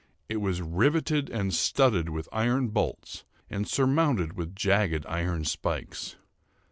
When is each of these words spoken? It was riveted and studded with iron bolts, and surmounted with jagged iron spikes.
It 0.29 0.37
was 0.37 0.63
riveted 0.63 1.29
and 1.29 1.53
studded 1.53 2.09
with 2.09 2.27
iron 2.31 2.69
bolts, 2.69 3.23
and 3.51 3.67
surmounted 3.67 4.33
with 4.33 4.55
jagged 4.55 5.05
iron 5.05 5.45
spikes. 5.45 6.15